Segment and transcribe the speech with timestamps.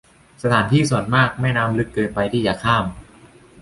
[0.43, 2.85] สถานที่ส่วนมาก แม่น้ำลึกเกินไปที่จะข้าม